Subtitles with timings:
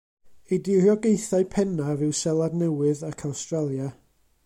[0.51, 3.93] Ei diriogaethau pennaf yw Seland Newydd ac Awstralia.